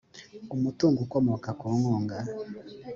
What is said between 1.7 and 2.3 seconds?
nkunga